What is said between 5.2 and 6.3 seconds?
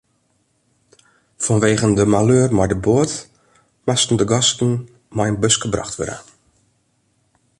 in buske brocht wurde.